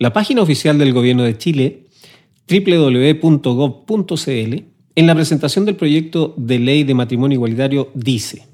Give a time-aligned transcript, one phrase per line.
[0.00, 1.88] La página oficial del Gobierno de Chile,
[2.48, 4.22] www.gov.cl,
[4.94, 8.46] en la presentación del proyecto de ley de matrimonio igualitario dice,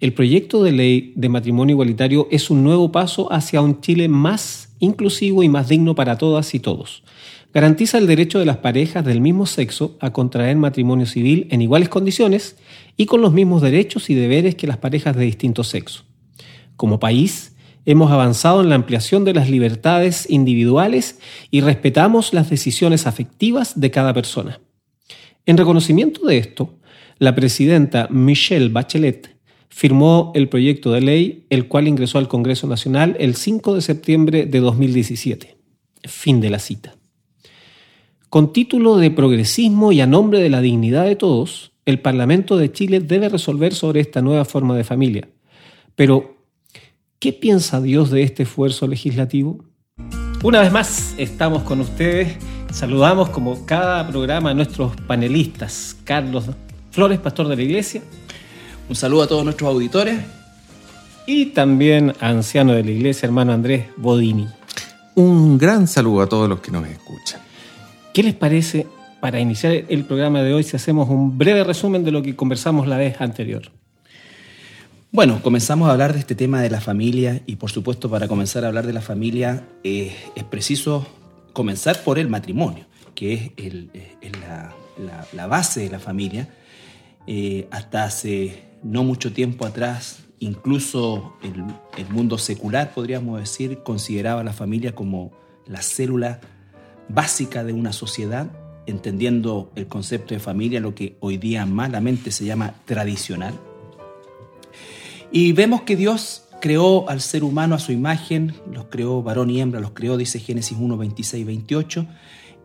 [0.00, 4.74] el proyecto de ley de matrimonio igualitario es un nuevo paso hacia un Chile más
[4.80, 7.04] inclusivo y más digno para todas y todos.
[7.54, 11.88] Garantiza el derecho de las parejas del mismo sexo a contraer matrimonio civil en iguales
[11.88, 12.56] condiciones
[12.96, 16.02] y con los mismos derechos y deberes que las parejas de distinto sexo.
[16.74, 17.54] Como país,
[17.88, 21.20] hemos avanzado en la ampliación de las libertades individuales
[21.50, 24.60] y respetamos las decisiones afectivas de cada persona.
[25.46, 26.74] En reconocimiento de esto,
[27.18, 29.34] la presidenta Michelle Bachelet
[29.70, 34.44] firmó el proyecto de ley, el cual ingresó al Congreso Nacional el 5 de septiembre
[34.44, 35.56] de 2017.
[36.04, 36.94] Fin de la cita.
[38.28, 42.70] Con título de progresismo y a nombre de la dignidad de todos, el Parlamento de
[42.70, 45.30] Chile debe resolver sobre esta nueva forma de familia.
[45.94, 46.37] Pero,
[47.18, 49.64] ¿qué piensa Dios de este esfuerzo legislativo?
[50.42, 52.36] Una vez más, estamos con ustedes.
[52.70, 55.96] Saludamos como cada programa a nuestros panelistas.
[56.04, 56.44] Carlos
[56.90, 58.02] Flores, pastor de la iglesia.
[58.88, 60.20] Un saludo a todos nuestros auditores.
[61.26, 64.46] Y también anciano de la iglesia, hermano Andrés Bodini.
[65.14, 67.40] Un gran saludo a todos los que nos escuchan.
[68.14, 68.86] ¿Qué les parece
[69.20, 72.86] para iniciar el programa de hoy si hacemos un breve resumen de lo que conversamos
[72.86, 73.72] la vez anterior?
[75.10, 78.64] Bueno, comenzamos a hablar de este tema de la familia y por supuesto para comenzar
[78.64, 81.06] a hablar de la familia eh, es preciso
[81.54, 83.72] comenzar por el matrimonio, que es,
[85.32, 86.50] la, base de la familia.
[87.26, 91.64] Eh, hasta hace no mucho tiempo atrás, incluso el,
[91.96, 95.32] el, mundo secular, podríamos decir, consideraba a la familia como
[95.66, 96.40] la célula
[97.08, 98.50] básica de una sociedad,
[98.86, 103.54] entendiendo el concepto de familia, lo que hoy día malamente se llama tradicional.
[105.30, 109.60] Y vemos que Dios creó al ser humano a su imagen, los creó varón y
[109.60, 112.06] hembra, los creó, dice Génesis 1, 26, 28,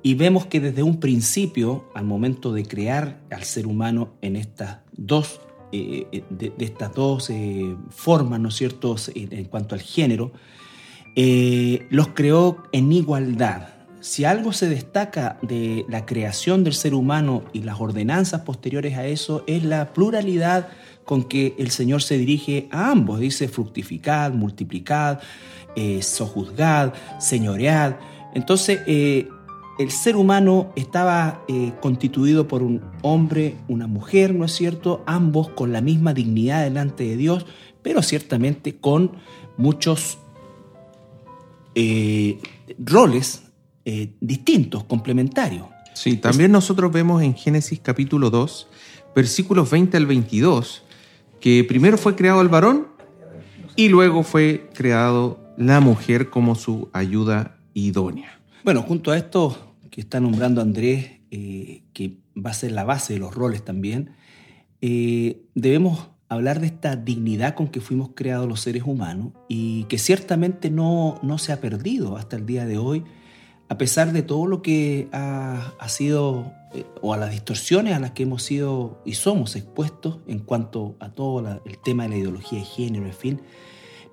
[0.01, 4.79] y vemos que desde un principio, al momento de crear al ser humano en estas
[4.91, 5.41] dos
[5.72, 10.31] eh, eh, de, estas dos eh, formas, ¿no es cierto?, en cuanto al género,
[11.16, 13.69] los creó en igualdad.
[14.00, 19.07] Si algo se destaca de la creación del ser humano y las ordenanzas posteriores a
[19.07, 20.68] eso, es la pluralidad
[21.06, 23.19] con que el Señor se dirige a ambos.
[23.19, 25.19] Dice fructificad, multiplicad,
[26.02, 27.96] sojuzgad, señoread.
[28.34, 28.80] Entonces,
[29.80, 35.03] el ser humano estaba eh, constituido por un hombre, una mujer, ¿no es cierto?
[35.06, 37.46] Ambos con la misma dignidad delante de Dios,
[37.81, 39.13] pero ciertamente con
[39.58, 40.19] muchos
[41.75, 42.40] eh,
[42.78, 43.44] roles
[43.86, 45.68] eh, distintos, complementarios.
[45.96, 48.68] Sí, también nosotros vemos en Génesis capítulo 2,
[49.16, 50.83] versículos 20 al 22,
[51.44, 52.88] que primero fue creado el varón
[53.76, 58.40] y luego fue creado la mujer como su ayuda idónea.
[58.64, 63.12] Bueno, junto a esto que está nombrando Andrés, eh, que va a ser la base
[63.12, 64.12] de los roles también,
[64.80, 69.98] eh, debemos hablar de esta dignidad con que fuimos creados los seres humanos y que
[69.98, 73.04] ciertamente no, no se ha perdido hasta el día de hoy,
[73.74, 78.12] a pesar de todo lo que ha, sido eh, o a las distorsiones a las
[78.12, 82.60] que hemos sido y somos expuestos en cuanto a todo el tema de la ideología
[82.60, 83.42] de género, en fin.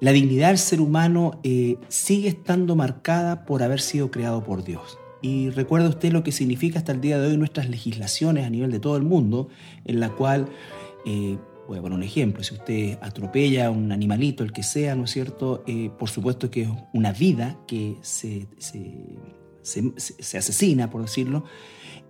[0.00, 4.98] La dignidad del ser humano eh, sigue estando marcada por haber sido creado por Dios.
[5.20, 8.70] Y recuerda usted lo que significa hasta el día de hoy nuestras legislaciones a nivel
[8.70, 9.48] de todo el mundo,
[9.84, 10.46] en la cual,
[11.04, 11.36] eh,
[11.68, 15.04] voy a poner un ejemplo, si usted atropella a un animalito, el que sea, ¿no
[15.04, 15.62] es cierto?
[15.68, 18.48] Eh, por supuesto que es una vida que se,
[19.62, 21.44] asesina, por decirlo,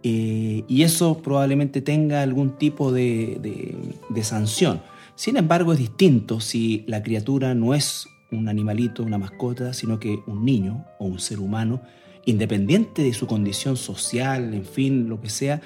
[0.02, 4.82] y eso probablemente tenga algún tipo de sanción.
[5.14, 10.22] Sin embargo, es distinto si la criatura no es un animalito, una mascota, sino que
[10.26, 11.82] un niño o un ser humano,
[12.24, 15.60] independiente de su condición social, en fin, lo que sea,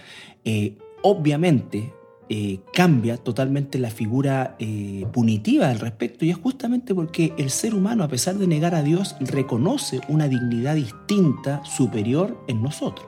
[0.45, 1.93] eh, obviamente
[2.29, 7.75] eh, cambia totalmente la figura eh, punitiva al respecto y es justamente porque el ser
[7.75, 13.07] humano, a pesar de negar a Dios, reconoce una dignidad distinta, superior en nosotros.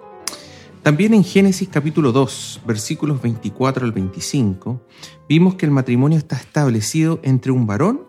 [0.82, 4.80] También en Génesis capítulo 2, versículos 24 al 25,
[5.28, 8.02] vimos que el matrimonio está establecido entre un varón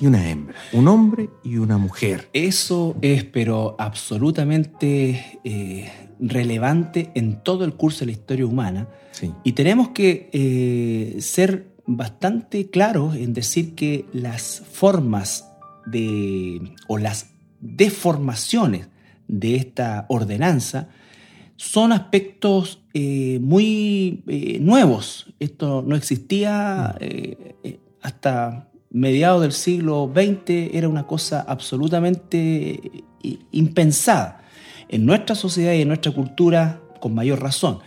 [0.00, 2.28] y una hembra, un hombre y una mujer.
[2.32, 8.88] Eso es, pero absolutamente eh, relevante en todo el curso de la historia humana.
[9.44, 15.48] Y tenemos que eh, ser bastante claros en decir que las formas
[15.86, 17.30] de, o las
[17.60, 18.88] deformaciones
[19.28, 20.88] de esta ordenanza
[21.56, 24.24] son aspectos eh, muy
[24.60, 25.32] nuevos.
[25.38, 33.04] Esto no existía eh, hasta mediados del siglo XX, era una cosa absolutamente
[33.50, 34.44] impensada.
[34.88, 37.80] En nuestra sociedad y en nuestra cultura, con mayor razón.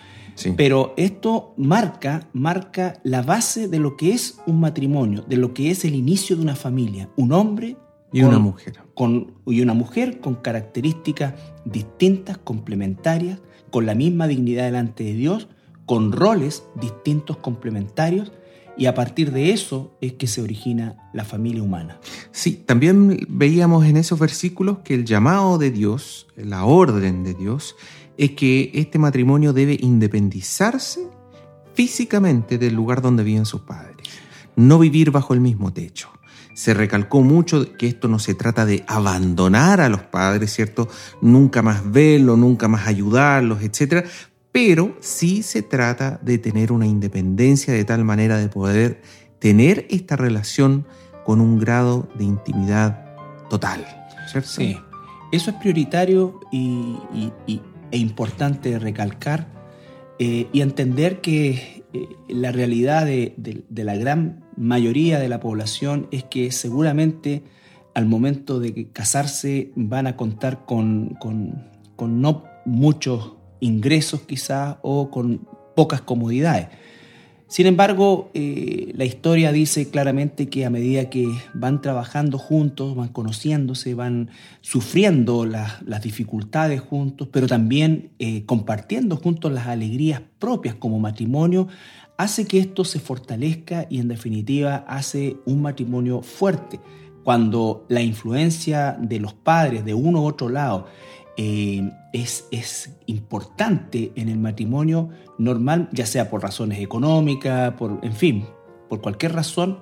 [0.57, 5.71] Pero esto marca, marca la base de lo que es un matrimonio, de lo que
[5.71, 7.09] es el inicio de una familia.
[7.15, 7.77] Un hombre
[8.11, 8.73] y una mujer.
[8.93, 13.39] Con, y una mujer con características distintas, complementarias,
[13.71, 15.47] con la misma dignidad delante de Dios,
[15.85, 18.33] con roles distintos, complementarios,
[18.77, 21.99] y a partir de eso es que se origina la familia humana.
[22.31, 27.75] Sí, también veíamos en esos versículos que el llamado de Dios, la orden de Dios,
[28.17, 31.07] es que este matrimonio debe independizarse
[31.73, 33.95] físicamente del lugar donde viven sus padres,
[34.55, 36.09] no vivir bajo el mismo techo.
[36.55, 40.89] Se recalcó mucho que esto no se trata de abandonar a los padres, ¿cierto?
[41.21, 44.07] Nunca más verlos, nunca más ayudarlos, etc.
[44.51, 49.01] Pero sí se trata de tener una independencia de tal manera de poder
[49.39, 50.85] tener esta relación
[51.25, 53.05] con un grado de intimidad
[53.49, 53.85] total.
[54.43, 54.77] Sí,
[55.31, 56.95] eso es prioritario y,
[57.91, 59.47] e importante recalcar
[60.19, 63.35] eh, y entender que eh, la realidad de,
[63.69, 67.43] la gran mayoría de la población es que seguramente
[67.93, 75.09] al momento de casarse van a contar con, con, con no muchos ingresos quizás o
[75.09, 76.67] con pocas comodidades.
[77.47, 83.07] Sin embargo, eh, la historia dice claramente que a medida que van trabajando juntos, van
[83.07, 90.99] conociéndose, van sufriendo las, dificultades juntos, pero también eh, compartiendo juntos las alegrías propias como
[90.99, 91.69] matrimonio,
[92.17, 96.81] hace que esto se fortalezca y en definitiva hace un matrimonio fuerte.
[97.23, 100.87] Cuando la influencia de los padres de uno u otro lado
[101.39, 108.13] eh, es, es, importante en el matrimonio normal, ya sea por razones económicas, por, en
[108.13, 108.45] fin,
[108.89, 109.79] por cualquier razón,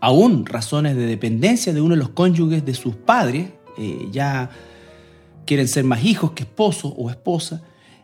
[0.00, 4.50] aún razones de dependencia de uno de los cónyuges de sus padres, eh, ya
[5.44, 7.62] quieren ser más hijos que esposo o esposa.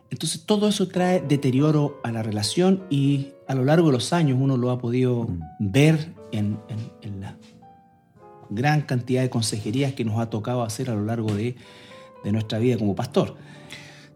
[0.09, 4.37] Entonces todo eso trae deterioro a la relación y a lo largo de los años
[4.41, 5.39] uno lo ha podido mm.
[5.59, 6.59] ver en,
[7.01, 7.37] en la
[8.49, 11.55] gran cantidad de consejerías que nos ha tocado hacer a lo largo de
[12.23, 13.35] de nuestra vida como pastor.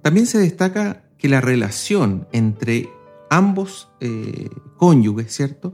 [0.01, 2.89] También se destaca que la relación entre
[3.30, 5.74] ambos eh, cónyuges, ¿cierto?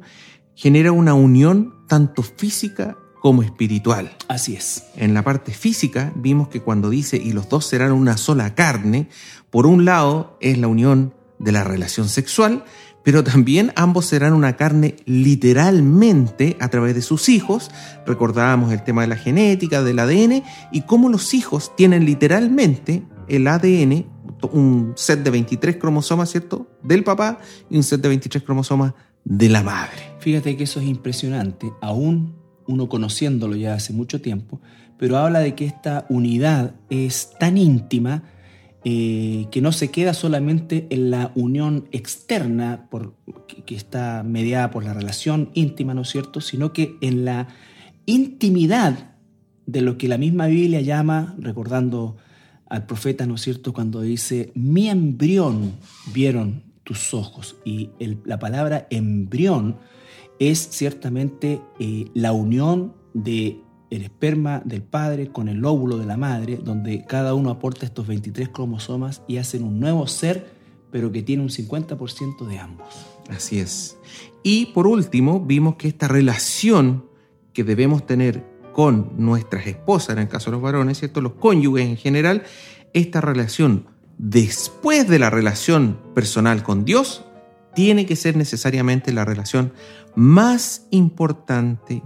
[0.53, 4.15] Genera una unión tanto física como espiritual.
[4.27, 4.85] Así es.
[4.95, 9.09] En la parte física vimos que cuando dice y los dos serán una sola carne,
[9.50, 12.63] por un lado es la unión de la relación sexual,
[13.07, 17.71] pero también ambos serán una carne literalmente a través de sus hijos.
[18.06, 20.44] Recordábamos el tema de la genética, del ADN,
[20.74, 24.06] y cómo los hijos tienen literalmente el ADN,
[24.51, 26.69] un set de 23 cromosomas, ¿cierto?
[26.83, 27.39] Del papá
[27.69, 28.94] y un set de 23 cromosomas
[29.24, 30.18] de la madre.
[30.19, 32.36] Fíjate que eso es impresionante, aún
[32.68, 34.60] uno conociéndolo ya hace mucho tiempo,
[35.00, 38.24] pero habla de que esta unidad es tan íntima
[38.89, 42.88] eh, que no se queda solamente en la unión externa
[43.66, 47.50] que, está mediada por la relación íntima, ¿no es cierto?, sino que en la
[48.06, 49.16] intimidad
[49.65, 52.15] de lo que la misma Biblia llama, recordando
[52.70, 55.74] al profeta, ¿no es cierto?, cuando dice, mi embrión
[56.13, 57.58] vieron tus ojos.
[57.65, 57.89] Y
[58.24, 59.79] la palabra embrión
[60.39, 66.17] es ciertamente eh, la unión de el esperma del padre con el óvulo de la
[66.17, 70.51] madre, donde cada uno aporta estos 23 cromosomas y hacen un nuevo ser,
[70.91, 72.88] pero que tiene un 50% de ambos.
[73.29, 73.98] Así es.
[74.44, 77.06] Y por último, vimos que esta relación
[77.53, 81.22] que debemos tener con nuestras esposas, en el caso de los varones, ¿cierto?
[81.22, 82.44] Los cónyuges en general,
[82.94, 87.24] esta relación después de la relación personal con Dios,
[87.75, 89.72] tiene que ser necesariamente la relación
[90.15, 92.01] más importante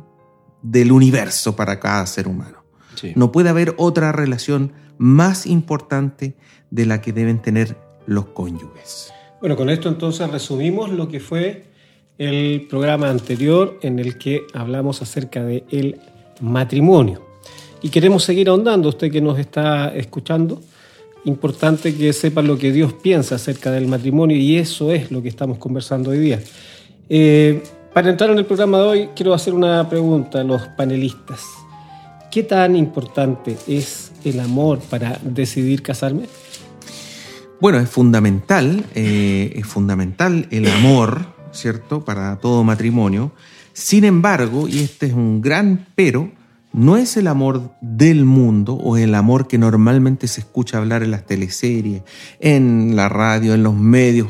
[0.62, 2.64] del universo para cada ser humano.
[3.16, 6.36] No puede haber otra relación más importante
[6.70, 9.12] de la que deben tener los cónyuges.
[9.40, 11.66] Bueno, con esto entonces resumimos lo que fue
[12.20, 16.00] el programa anterior en el que hablamos acerca del el
[16.42, 17.26] matrimonio.
[17.82, 20.62] Y queremos seguir ahondando, usted que nos está escuchando,
[21.26, 25.30] importante que sepa lo que Dios piensa acerca del matrimonio y eso es lo que
[25.30, 26.40] estamos conversando hoy día.
[27.10, 27.64] Eh,
[27.94, 31.42] para entrar en el programa de hoy, quiero hacer una pregunta a los panelistas.
[32.32, 36.28] ¿Qué tan importante es el amor para decidir casarme?
[37.60, 43.34] Bueno, es fundamental, eh, es fundamental el amor, ¿cierto?, para todo matrimonio.
[43.74, 46.32] Sin embargo, y este es un gran pero,
[46.74, 51.12] no es el amor del mundo o el amor que normalmente se escucha hablar en
[51.12, 52.04] las teleseries,
[52.40, 54.30] en la radio, en los medios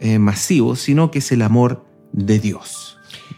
[0.00, 2.85] eh, masivos, sino que es el amor de Dios.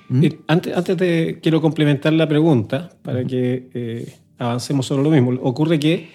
[0.09, 0.26] ¿Mm?
[0.47, 5.33] Antes, antes de, quiero complementar la pregunta para que eh, avancemos sobre lo mismo.
[5.42, 6.09] Ocurre que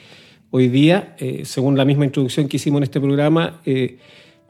[0.55, 3.97] Hoy día, eh, según la misma introducción que hicimos en este programa, eh,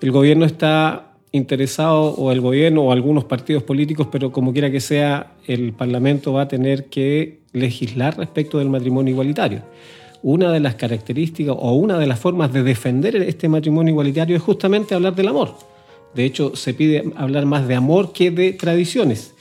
[0.02, 4.82] el gobierno está interesado, o el gobierno, o algunos partidos políticos, pero como quiera que
[4.82, 9.62] sea, el Parlamento va a tener que legislar respecto del matrimonio igualitario.
[10.24, 14.42] Una de las características o una de las formas de defender este matrimonio igualitario es
[14.42, 15.56] justamente hablar del amor.
[16.16, 19.34] De hecho, se pide hablar más de amor que de tradiciones.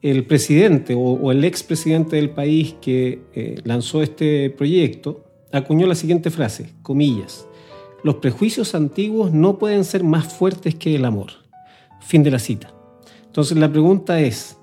[0.00, 6.30] El presidente o, el expresidente del país que eh, lanzó este proyecto acuñó la siguiente
[6.30, 7.46] frase, comillas,
[8.02, 11.32] los prejuicios antiguos no pueden ser más fuertes que el amor.
[12.00, 12.72] Fin de la cita.
[13.26, 14.56] Entonces la pregunta es,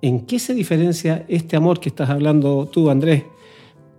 [0.00, 3.24] ¿en qué se diferencia este amor que estás hablando tú, Andrés,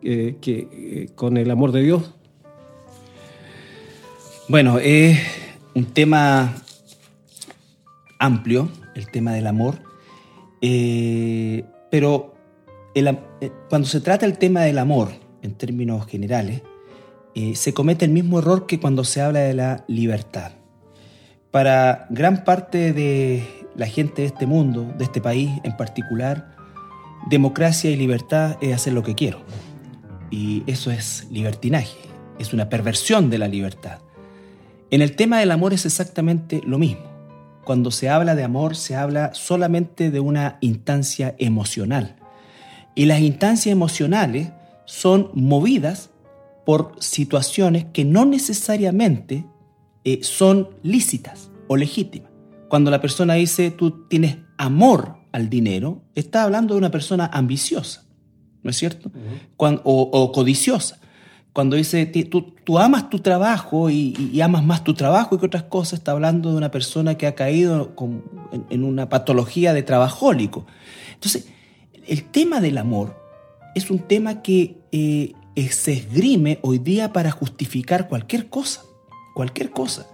[0.01, 2.11] eh, que, eh, con el amor de Dios?
[4.47, 5.19] Bueno, es
[5.75, 6.55] un tema
[8.19, 9.81] amplio, el tema del amor,
[10.61, 12.35] eh, pero
[13.69, 15.09] cuando se trata el tema del amor,
[15.41, 16.61] en términos generales,
[17.53, 20.51] se comete el mismo error que cuando se habla de la libertad.
[21.51, 23.43] Para gran parte de
[23.75, 26.55] la gente de este mundo, de este país en particular,
[27.29, 29.41] democracia y libertad es hacer lo que quiero.
[30.29, 31.97] Y eso es libertinaje,
[32.38, 33.99] es una perversión de la libertad.
[34.91, 37.08] En el tema del amor es exactamente lo mismo.
[37.69, 42.15] Cuando se habla de amor se habla solamente de una instancia emocional.
[42.95, 44.49] Y las instancias emocionales
[44.85, 46.09] son movidas
[46.65, 49.45] por situaciones que no necesariamente
[50.03, 52.31] eh, son lícitas o legítimas.
[52.69, 58.03] Cuando la persona dice tú tienes amor al dinero, está hablando de una persona ambiciosa,
[58.63, 59.11] ¿no es cierto?
[59.57, 60.99] o, codiciosa.
[61.53, 66.11] Cuando dice tú, amas tu trabajo y, amas más tu trabajo que otras cosas, está
[66.11, 67.93] hablando de una persona que ha caído
[68.69, 70.65] en, una patología de trabajólico.
[71.13, 71.47] Entonces,
[72.07, 73.15] el tema del amor
[73.75, 75.33] es un tema que eh,
[75.71, 78.81] se esgrime hoy día para justificar cualquier cosa,
[79.33, 80.07] cualquier cosa.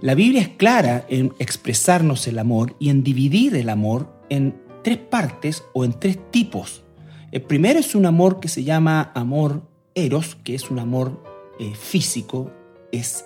[0.00, 4.98] La Biblia es clara en expresarnos el amor y en dividir el amor en tres
[4.98, 6.82] partes o en tres tipos.
[7.30, 9.62] El primero es un amor que se llama amor
[9.94, 11.31] eros, que es un amor
[11.62, 12.50] eh, físico,
[12.90, 13.24] es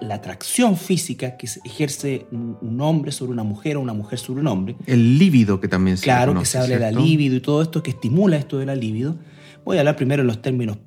[0.00, 4.48] la atracción física que ejerce un hombre sobre una mujer o una mujer sobre un
[4.48, 4.74] hombre.
[4.86, 7.80] El líbido que también se Claro, que se habla de la líbido y todo esto
[7.80, 9.16] que estimula esto de la líbido.
[9.64, 10.78] Voy a hablar primero en los términos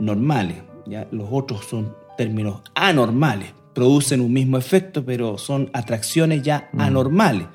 [0.00, 1.06] normales, ¿ya?
[1.12, 6.80] los otros son términos anormales, producen un mismo efecto, pero son atracciones ya mm.
[6.80, 7.46] anormales.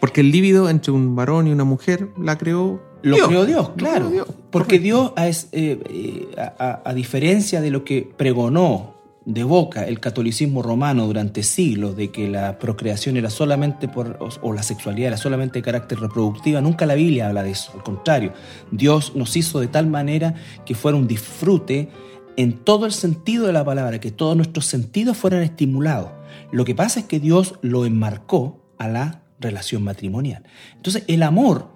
[0.00, 4.10] Porque el líbido entre un varón y una mujer la creó lo creó Dios, claro.
[4.50, 10.62] Porque Dios, eh, eh, a, a, diferencia de lo que pregonó de boca el catolicismo
[10.62, 15.58] romano durante siglos de que la procreación era solamente por, o, la sexualidad era solamente
[15.58, 17.72] de carácter reproductiva, nunca la Biblia habla de eso.
[17.74, 18.32] Al contrario,
[18.70, 21.90] Dios nos hizo de tal manera que fuera un disfrute
[22.38, 26.08] en todo el sentido de la palabra, que todos nuestros sentidos fueran estimulados.
[26.50, 30.42] Lo que pasa es que Dios lo enmarcó a la relación matrimonial.
[30.76, 31.68] Entonces, el amor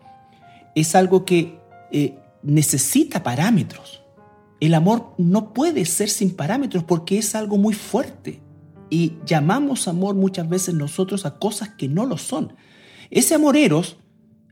[0.75, 1.59] es algo que
[1.91, 4.02] eh, necesita parámetros.
[4.61, 8.41] El amor no puede ser sin parámetros porque es algo muy fuerte.
[8.91, 12.55] Y llamamos amor muchas veces nosotros a cosas que no lo son.
[13.11, 13.97] Ese amor eros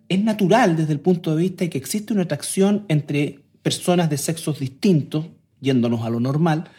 [0.09, 4.19] es natural desde el punto de vista de que existe una atracción entre personas de
[4.19, 5.27] sexos distintos,
[5.61, 6.71] yéndonos a lo normal,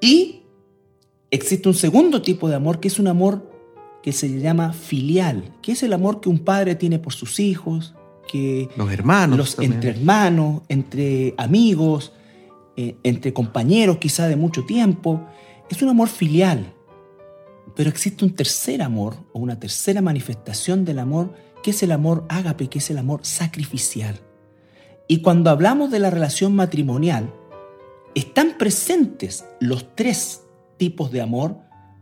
[0.00, 0.42] y
[1.30, 3.50] existe un segundo tipo de amor que es un amor
[4.02, 7.94] que se llama filial, que es el amor que un padre tiene por sus hijos,
[8.28, 12.12] que los hermanos, los, entre hermanos, entre amigos,
[12.76, 15.26] eh, entre compañeros quizá de mucho tiempo.
[15.68, 16.74] Es un amor filial.
[17.74, 22.24] Pero existe un tercer amor o una tercera manifestación del amor que es el amor
[22.28, 24.20] ágape, que es el amor sacrificial.
[25.08, 27.32] Y cuando hablamos de la relación matrimonial,
[28.14, 30.42] están presentes los tres
[30.76, 31.56] tipos de amor,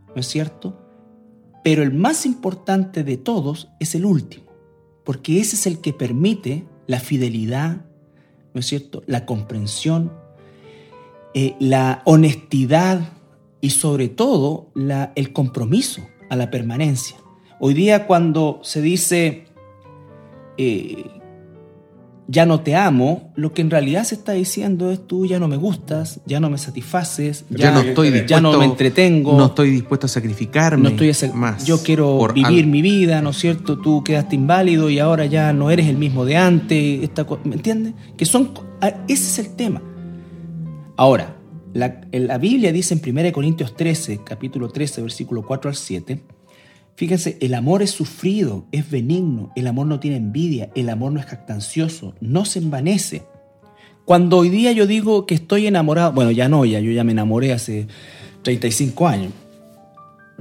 [0.09, 0.77] ¿no es cierto?
[1.63, 4.46] Pero el más importante de todos es el último,
[5.07, 7.85] porque ese es el que permite la fidelidad,
[8.53, 9.03] ¿no es cierto?
[9.07, 10.11] La comprensión,
[11.33, 13.13] eh, la honestidad
[13.61, 14.69] y sobre todo
[15.15, 17.15] el compromiso a la permanencia.
[17.61, 19.45] Hoy día cuando se dice
[20.57, 21.05] eh,
[22.27, 25.47] ya no te amo, lo que en realidad se está diciendo es tú ya no
[25.47, 29.45] me gustas, ya no me satisfaces, ya, no estoy dispuesto, ya no me entretengo, no
[29.45, 31.65] estoy dispuesto a sacrificarme, no estoy más.
[31.65, 33.77] Yo quiero vivir mi vida, ¿no es cierto?
[33.79, 37.09] Tú quedaste inválido y ahora ya no eres el mismo de antes,
[37.45, 37.93] ¿me entiendes?
[38.17, 38.51] Que son
[39.07, 39.81] ese es el tema.
[40.97, 41.37] Ahora,
[41.73, 46.23] la, la, Biblia dice en 1 Corintios 13, capítulo 13, versículo 4 al 7,
[46.97, 51.19] fíjense, el amor es sufrido, es benigno, el amor no tiene envidia, el amor no
[51.19, 53.23] es jactancioso, no se envanece,
[54.03, 57.11] Cuando hoy día yo digo que estoy enamorado, bueno, ya no, ya yo ya me
[57.11, 57.87] enamoré hace
[58.41, 59.33] 35 años.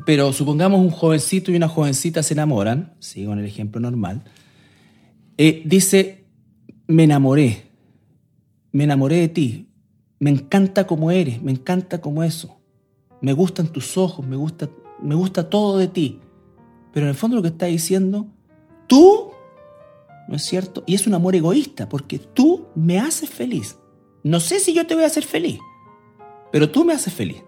[0.06, 4.22] Pero supongamos un jovencito y una jovencita se enamoran, sigo en el ejemplo normal,
[5.36, 6.24] eh, dice,
[6.86, 7.64] me enamoré,
[8.72, 9.68] me enamoré de ti,
[10.20, 12.56] me encanta como eres, me encanta como eso,
[13.20, 14.70] me gustan tus ojos, me gusta,
[15.02, 16.20] me gusta todo de ti.
[16.96, 18.26] Pero en el fondo lo que está diciendo,
[18.86, 19.32] tú,
[20.28, 20.82] ¿no es cierto?
[20.86, 23.76] Y es un amor egoísta, porque tú me haces feliz.
[24.22, 25.58] No sé si yo te voy a hacer feliz,
[26.50, 27.44] pero tú me haces feliz.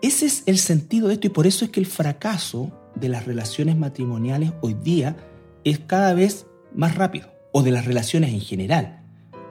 [0.00, 3.26] Ese es el sentido de esto y por eso es que el fracaso de las
[3.26, 5.14] relaciones matrimoniales hoy día
[5.62, 9.04] es cada vez más rápido, o de las relaciones en general,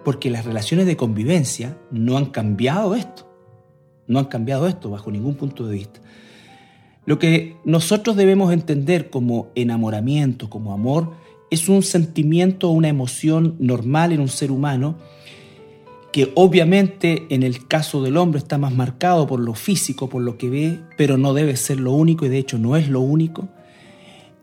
[0.04, 3.32] porque las relaciones de convivencia no han cambiado esto,
[4.08, 6.01] no han cambiado esto bajo ningún punto de vista.
[7.06, 11.14] Lo que nosotros debemos entender como enamoramiento, como amor,
[11.50, 14.98] es un sentimiento, una emoción normal en un ser humano
[16.12, 20.38] que obviamente en el caso del hombre está más marcado por lo físico, por lo
[20.38, 23.48] que ve, pero no debe ser lo único y de hecho no es lo único.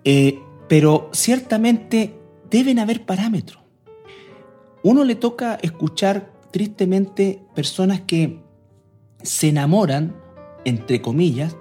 [0.05, 0.39] Eh,
[0.69, 2.15] pero ciertamente
[2.51, 3.63] deben haber parámetros.
[4.83, 8.41] Uno le toca escuchar tristemente personas que
[9.23, 10.15] se enamoran,
[10.65, 11.57] entre comillas,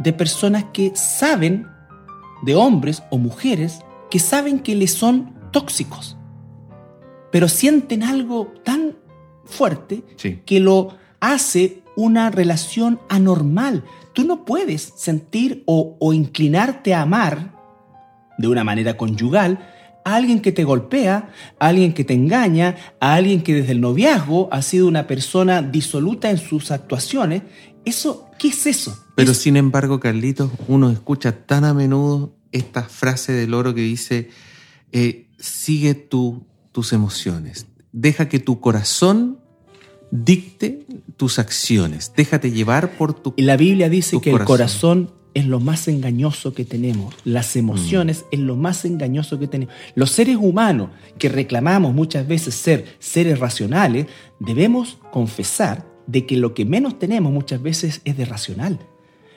[0.00, 1.66] de personas que saben,
[2.42, 3.80] de hombres o mujeres,
[4.10, 6.16] que saben que les son tóxicos,
[7.30, 8.96] pero sienten algo tan
[9.44, 10.02] fuerte
[10.44, 13.84] que lo hace una relación anormal.
[14.14, 17.52] Tú no puedes sentir o, inclinarte a amar
[18.38, 19.58] de una manera conyugal
[20.02, 21.28] a alguien que te golpea,
[21.58, 25.60] a alguien que te engaña, a alguien que desde el noviazgo ha sido una persona
[25.60, 27.42] disoluta en sus actuaciones.
[27.84, 28.96] Eso, ¿qué es eso?
[29.14, 34.30] Pero sin embargo, Carlitos, uno escucha tan a menudo esta frase del oro que dice,
[34.92, 39.38] eh, sigue tú tus emociones, deja que tu corazón
[40.10, 42.12] dicte tus acciones.
[42.16, 46.54] Déjate llevar por tu Y la Biblia dice que el corazón es lo más engañoso
[46.54, 47.14] que tenemos.
[47.24, 48.34] Las emociones mm.
[48.34, 49.74] es lo más engañoso que tenemos.
[49.94, 54.06] Los seres humanos que reclamamos muchas veces ser seres racionales,
[54.40, 58.78] debemos confesar de que lo que menos tenemos muchas veces es de racional.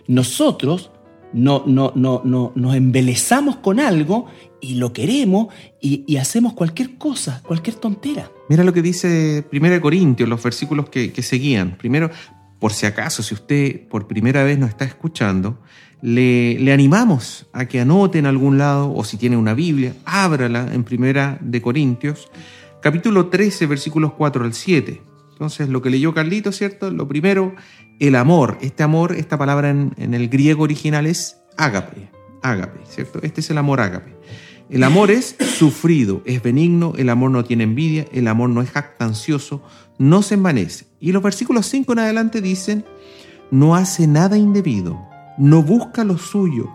[0.08, 0.92] Nosotros
[1.34, 4.28] no, no, no, no, nos embelezamos con algo
[4.62, 5.48] y lo queremos
[5.82, 8.32] y, hacemos cualquier cosa, cualquier tontera.
[8.50, 11.76] Mira lo que dice 1 Corintios, los versículos que, seguían.
[11.78, 12.12] Primero,
[12.60, 15.60] por si acaso, si usted por primera vez nos está escuchando,
[16.02, 20.70] le, le, animamos a que anote en algún lado, o si tiene una Biblia, ábrala
[20.74, 22.30] en Primera de Corintios,
[22.82, 25.13] capítulo 13, versículos 4 al 7.
[25.44, 26.90] Entonces, lo que leyó Carlito, ¿cierto?
[26.90, 27.54] Lo primero,
[28.00, 28.58] el amor.
[28.62, 32.10] Este amor, esta palabra en, el griego original es ágape,
[32.42, 33.20] ágape, ¿cierto?
[33.24, 34.16] Este es el amor ágape.
[34.70, 38.72] El amor es sufrido, es benigno, el amor no tiene envidia, el amor no es
[38.72, 39.62] jactancioso,
[39.98, 40.86] no se envanece.
[41.02, 42.86] Y los versículos 5 en adelante dicen,
[43.52, 44.98] no hace nada indebido,
[45.38, 46.70] no busca lo suyo,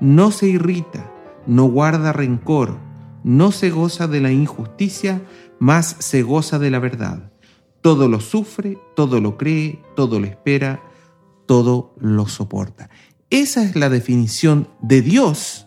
[0.00, 1.08] no se irrita,
[1.46, 2.78] no guarda rencor,
[3.22, 5.22] no se goza de la injusticia,
[5.60, 7.30] más se goza de la verdad.
[7.88, 10.82] Todo lo sufre, todo lo cree, todo lo espera,
[11.46, 12.90] todo lo soporta.
[13.30, 15.66] Esa es la definición de Dios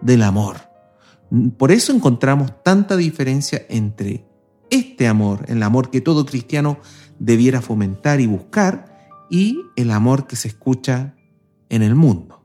[0.00, 0.56] del amor.
[1.56, 4.24] Por eso encontramos tanta diferencia entre
[4.68, 6.78] este amor, el amor que todo cristiano
[7.20, 11.14] debiera fomentar y buscar, y el amor que se escucha
[11.68, 12.44] en el mundo.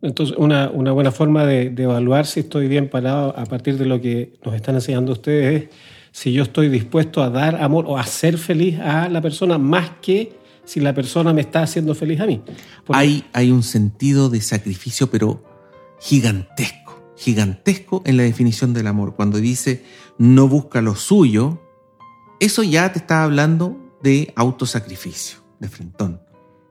[0.00, 4.32] Entonces, una, buena forma de, evaluar si estoy bien parado a partir de lo que
[4.42, 5.68] nos están enseñando ustedes es
[6.16, 9.90] si yo estoy dispuesto a dar amor o a hacer feliz a la persona más
[10.00, 10.32] que
[10.64, 12.40] si la persona me está haciendo feliz a mí.
[12.88, 15.44] Hay, hay un sentido de sacrificio, pero
[16.00, 16.86] gigantesco
[17.18, 19.14] gigantesco en la definición del amor.
[19.14, 19.84] Cuando dice
[20.16, 21.60] no busca lo suyo,
[22.40, 26.22] eso ya te está hablando de autosacrificio, de frentón.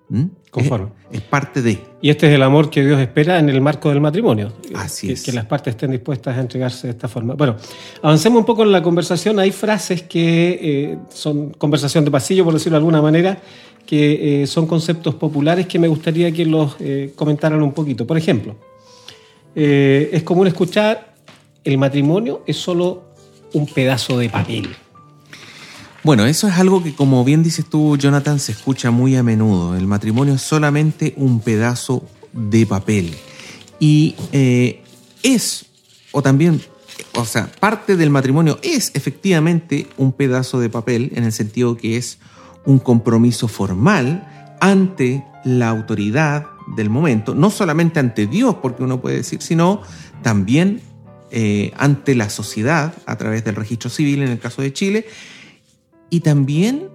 [0.09, 0.25] ¿Mm?
[0.51, 0.89] Conforme.
[1.11, 1.79] Es, parte de.
[2.01, 4.53] Y este es el amor que Dios espera en el marco del matrimonio.
[4.75, 5.23] Así que, es.
[5.23, 7.33] Que las partes estén dispuestas a entregarse de esta forma.
[7.33, 7.55] Bueno,
[8.01, 9.39] avancemos un poco en la conversación.
[9.39, 13.39] Hay frases que eh, son conversación de pasillo, por decirlo de alguna manera,
[13.85, 18.05] que eh, son conceptos populares que me gustaría que los eh, comentaran un poquito.
[18.05, 18.55] Por ejemplo,
[19.55, 21.15] es común escuchar,
[21.63, 23.05] el matrimonio es solo
[23.53, 24.75] un pedazo de papel.
[26.05, 29.75] Bueno, eso es algo que, como bien dices tú, Jonathan, se escucha muy a menudo.
[29.75, 33.15] El matrimonio es solamente un pedazo de papel.
[33.79, 34.83] Y eh,
[35.23, 35.65] es,
[36.11, 36.61] o también,
[37.15, 41.97] o sea, parte del matrimonio es efectivamente un pedazo de papel, en el sentido que
[41.97, 42.19] es
[42.65, 46.45] un compromiso formal ante la autoridad
[46.77, 49.81] del momento, no solamente ante Dios, porque uno puede decir, sino
[50.21, 50.81] también
[51.31, 55.07] eh, ante la sociedad a través del registro civil en el caso de Chile,
[56.09, 56.89] y también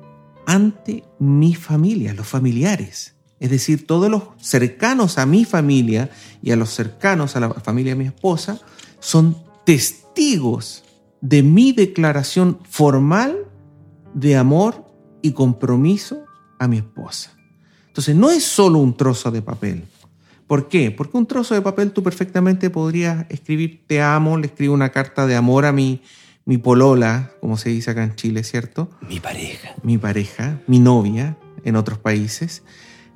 [0.47, 3.15] ante mi familia, los familiares.
[3.39, 6.11] Es decir, todos los cercanos a mi familia
[6.43, 8.61] y a los cercanos a la familia de mi esposa
[8.99, 10.85] son testigos
[11.21, 13.39] de mi declaración formal
[14.15, 14.85] de amor
[15.23, 16.25] y compromiso
[16.59, 17.33] a mi esposa.
[17.87, 19.85] Entonces, no es solo un trozo de papel.
[20.47, 20.91] ¿Por qué?
[20.91, 25.27] Porque un trozo de papel tú perfectamente podrías escribir te amo, le escribo una carta
[25.27, 26.03] de amor a mi,
[26.51, 28.91] mi polola, como se dice acá en Chile, ¿cierto?
[29.09, 29.77] Mi pareja.
[29.85, 32.65] Mi pareja, mi novia en otros países.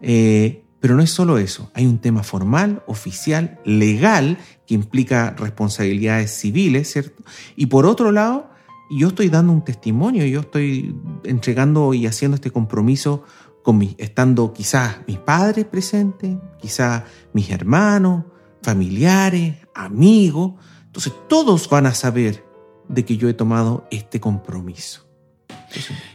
[0.02, 6.30] Eh, pero no es solo eso, hay un tema formal, oficial, legal, que implica responsabilidades
[6.30, 7.24] civiles, ¿cierto?
[7.56, 8.50] Y por otro lado,
[8.88, 10.94] yo estoy dando un testimonio, yo estoy
[11.24, 13.24] entregando y haciendo este compromiso
[13.64, 18.26] con mi, estando quizás mis padres presentes, quizás mis hermanos,
[18.62, 20.52] familiares, amigos.
[20.86, 22.43] Entonces todos van a saber
[22.88, 25.06] de que yo he tomado este compromiso.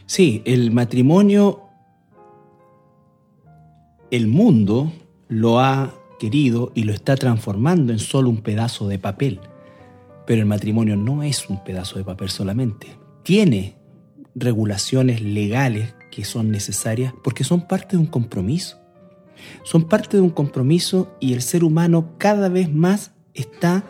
[0.05, 1.69] sí, el matrimonio
[4.11, 4.91] el mundo
[5.27, 9.39] lo ha querido y lo está transformando en solo un pedazo de papel.
[10.25, 12.87] Pero el matrimonio no es un pedazo de papel solamente.
[13.23, 13.77] Tiene
[14.35, 18.79] regulaciones legales que son necesarias porque son parte de un compromiso.
[19.63, 23.85] Son parte de un compromiso y el ser humano cada vez más está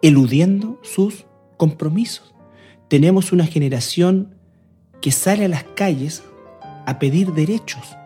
[0.00, 1.26] eludiendo sus
[1.62, 2.34] compromisos.
[2.88, 4.34] Tenemos una generación
[5.00, 6.24] que sale a las calles
[6.86, 7.96] a pedir derechos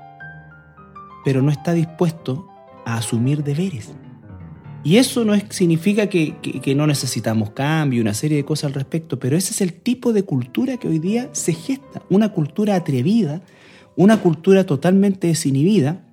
[1.27, 2.47] pero no está dispuesto
[2.85, 3.91] a asumir deberes.
[4.85, 6.37] Y eso no significa que,
[6.77, 10.23] no necesitamos cambio, una serie de cosas al respecto, pero ese es el tipo de
[10.23, 13.43] cultura que hoy día se gesta, una cultura atrevida,
[13.97, 16.05] una cultura totalmente desinhibida,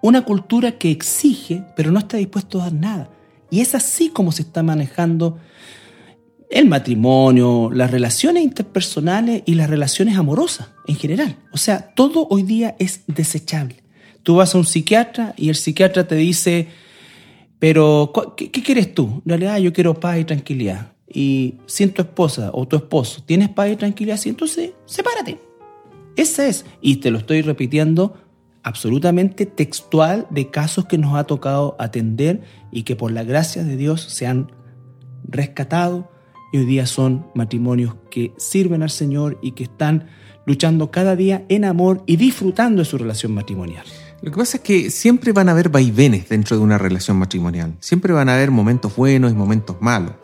[0.00, 3.10] una cultura que exige, pero no está dispuesto a dar nada.
[3.50, 5.40] Y es así como se está manejando
[6.50, 11.36] el matrimonio, las relaciones interpersonales y las relaciones amorosas en general.
[11.52, 13.76] O sea, todo hoy día es desechable.
[14.24, 16.66] Tú vas a un psiquiatra y el psiquiatra te dice,
[17.60, 19.22] pero ¿qué, quieres tú?
[19.24, 20.92] En realidad yo quiero paz y tranquilidad.
[21.08, 25.38] Y si tu esposa o tu esposo tienes paz y tranquilidad, sí, entonces sepárate.
[26.16, 26.66] Esa es.
[26.80, 28.14] Y te lo estoy repitiendo
[28.62, 33.76] absolutamente textual de casos que nos ha tocado atender y que por la gracia de
[33.76, 34.52] Dios se han
[35.24, 36.10] rescatado
[36.52, 40.08] y hoy día son matrimonios que sirven al Señor y que están
[40.46, 43.84] luchando cada día en amor y disfrutando de su relación matrimonial.
[44.22, 47.76] Lo que pasa es que siempre van a haber vaivenes dentro de una relación matrimonial.
[47.80, 50.14] Siempre van a haber momentos buenos y momentos malos.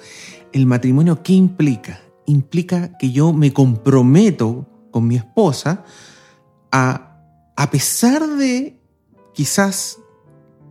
[0.52, 2.00] ¿El matrimonio qué implica?
[2.26, 5.84] Implica que yo me comprometo con mi esposa
[6.72, 7.20] a,
[7.56, 8.78] a pesar de
[9.32, 9.98] quizás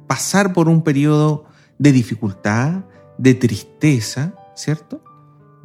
[0.08, 1.46] pasar por un periodo
[1.80, 2.86] de dificultad,
[3.18, 5.05] de tristeza, ¿cierto?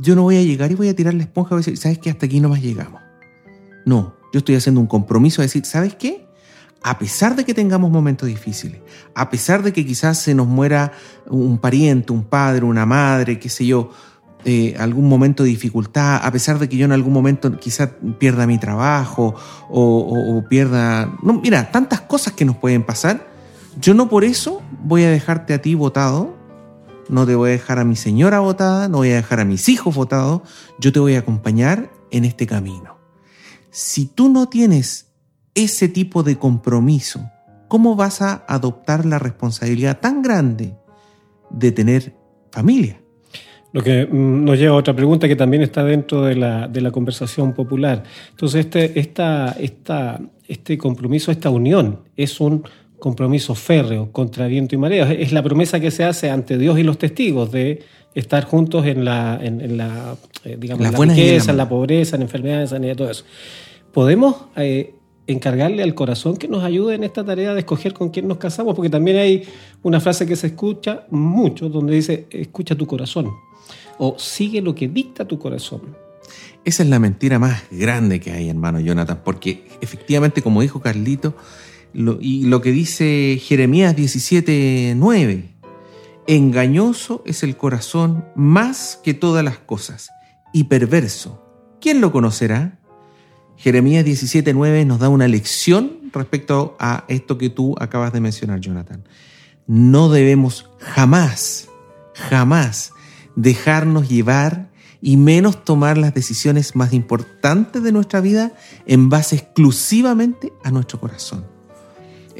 [0.01, 1.99] Yo no voy a llegar y voy a tirar la esponja y a decir, ¿sabes
[1.99, 2.11] qué?
[2.11, 3.01] Hasta aquí no más llegamos.
[3.85, 6.31] No, yo estoy haciendo un compromiso de decir, ¿sabes qué?
[6.83, 8.81] a pesar de que tengamos momentos difíciles,
[9.15, 10.93] a pesar de que quizás se nos muera
[11.27, 13.91] un pariente, un padre, una madre, qué sé yo,
[14.45, 18.47] eh, algún momento de dificultad, a pesar de que yo en algún momento quizás pierda
[18.47, 19.35] mi trabajo
[19.69, 21.15] o, pierda...
[21.23, 23.29] No, mira, tantas cosas que nos pueden pasar.
[23.79, 26.39] Yo no por eso voy a dejarte a ti votado,
[27.11, 29.69] no te voy a dejar a mi señora votada, no voy a dejar a mis
[29.69, 30.43] hijos votados,
[30.79, 32.99] yo te voy a acompañar en este camino.
[33.71, 35.13] Si tú no tienes
[35.55, 37.29] ese tipo de compromiso,
[37.69, 40.77] ¿cómo vas a adoptar la responsabilidad tan grande
[41.51, 42.15] de tener
[42.53, 43.01] familia?
[43.73, 46.81] Lo que mm, nos lleva a otra pregunta que también está dentro de la, de
[46.81, 48.05] la conversación popular.
[48.31, 52.65] Entonces, este, esta, esta, este compromiso, esta unión, es un
[53.01, 55.11] compromiso férreo contra viento y marea.
[55.13, 57.83] Es la promesa que se hace ante Dios y los testigos de
[58.15, 62.71] estar juntos en la, en, la, eh, digamos, la, riqueza, en la pobreza, en enfermedades,
[62.71, 63.25] en sanidad, todo eso.
[63.93, 64.95] Podemos eh,
[65.27, 68.75] encargarle al corazón que nos ayude en esta tarea de escoger con quién nos casamos,
[68.75, 69.45] porque también hay
[69.83, 73.31] una frase que se escucha mucho donde dice, escucha tu corazón,
[73.99, 75.97] o sigue lo que dicta tu corazón.
[76.65, 81.35] Esa es la mentira más grande que hay, hermano Jonathan, porque efectivamente, como dijo Carlito,
[81.93, 85.51] y lo que dice Jeremías 17:9,
[86.27, 90.11] engañoso es el corazón más que todas las cosas,
[90.53, 91.43] y perverso.
[91.81, 92.79] ¿Quién lo conocerá?
[93.57, 99.05] Jeremías 17:9 nos da una lección respecto a esto que tú acabas de mencionar, Jonathan.
[99.67, 101.69] No debemos jamás,
[102.15, 102.93] jamás
[103.37, 108.53] dejarnos llevar y menos tomar las decisiones más importantes de nuestra vida
[108.87, 111.60] en base exclusivamente a nuestro corazón.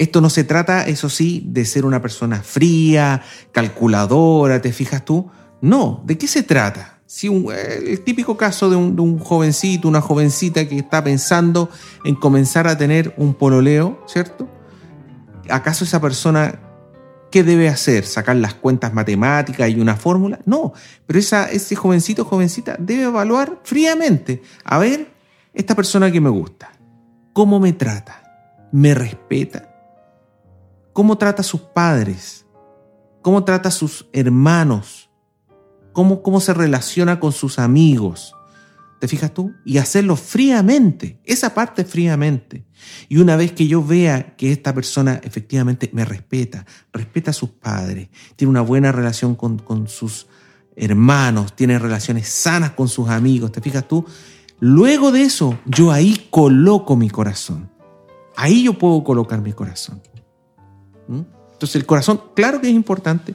[0.01, 3.21] Esto no se trata, eso sí, de ser una persona fría,
[3.53, 5.31] calculadora, ¿te fijas tú?
[5.61, 7.01] No, ¿de qué se trata?
[7.05, 11.69] Si el típico caso de un, de un, jovencito, una jovencita que está pensando
[12.07, 14.49] en comenzar a tener un pololeo, ¿cierto?
[15.51, 16.59] ¿Acaso esa persona
[17.31, 18.07] qué debe hacer?
[18.07, 20.39] ¿Sacar las cuentas matemáticas y una fórmula?
[20.47, 20.73] No,
[21.07, 24.41] pero esa, ese jovencito, jovencita debe evaluar fríamente.
[24.65, 25.13] A ver,
[25.53, 26.73] esta persona que me gusta,
[27.35, 28.23] ¿cómo me trata?
[28.73, 29.70] ¿Me respeta?
[30.93, 32.47] ¿Cómo trata a sus padres?
[33.23, 35.11] ¿Cómo trata a sus hermanos?
[35.93, 38.35] cómo, cómo se relaciona con sus amigos.
[39.01, 39.55] ¿Te fijas tú?
[39.65, 42.67] Y hacerlo fríamente, esa parte fríamente.
[43.09, 47.51] Y una vez que yo vea que esta persona efectivamente me respeta, respeta a sus
[47.51, 50.27] padres, tiene una buena relación con, con sus
[50.77, 54.05] hermanos, tiene relaciones sanas con sus amigos, ¿te fijas tú?
[54.59, 57.71] Luego de eso, yo ahí coloco mi corazón.
[58.37, 60.03] Ahí yo puedo colocar mi corazón.
[61.11, 61.21] ¿Mm?
[61.53, 63.35] Entonces el corazón, claro que es importante,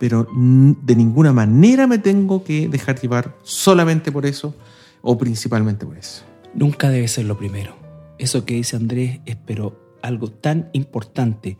[0.00, 4.54] pero de ninguna manera me tengo que dejar llevar solamente por eso
[5.02, 6.22] o principalmente por eso.
[6.54, 7.76] Nunca debe ser lo primero.
[8.18, 11.58] Eso que dice Andrés es pero algo tan importante.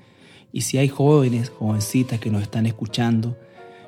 [0.53, 3.37] Y si hay jóvenes, jovencitas que nos están escuchando,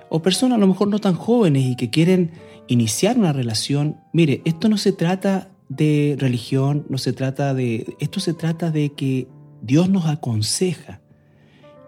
[0.08, 2.32] o personas a lo mejor no tan jóvenes y que quieren
[2.68, 7.96] iniciar una relación, mire, esto no se trata de religión, no se trata de...
[7.98, 9.28] Esto se trata de que
[9.62, 11.00] Dios nos aconseja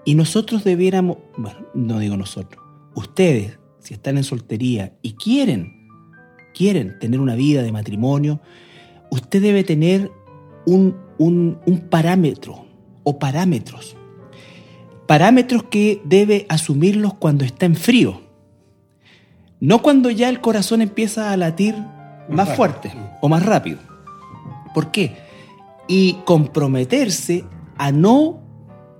[0.06, 2.64] y nosotros debiéramos, bueno, no digo nosotros,
[2.94, 5.88] ustedes, si están en soltería y quieren,
[6.54, 8.40] quieren tener una vida de matrimonio,
[9.10, 10.12] usted debe tener
[10.64, 12.66] un, un, parámetro
[13.02, 13.96] o parámetros.
[15.08, 18.22] Parámetros que debe asumirlos cuando está en frío.
[19.58, 21.74] No cuando ya el corazón empieza a latir
[22.28, 23.78] más fuerte o más rápido.
[24.72, 25.16] ¿Por qué?
[25.88, 27.44] Y comprometerse
[27.76, 28.45] a no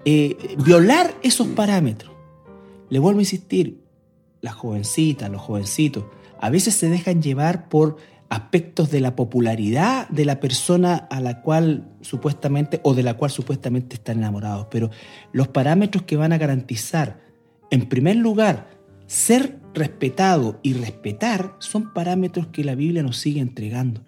[0.06, 2.14] eh, violar esos parámetros.
[2.90, 3.82] Le vuelvo a insistir,
[4.40, 6.04] las jovencitas, los jovencitos,
[6.40, 7.96] a veces se dejan llevar por
[8.28, 13.32] aspectos de la popularidad de la persona a la cual supuestamente o de la cual
[13.32, 14.90] supuestamente están enamorados, pero
[15.32, 17.20] los parámetros que van a garantizar,
[17.72, 18.68] en primer lugar,
[19.08, 24.04] ser respetado y respetar son parámetros que la Biblia nos sigue entregando.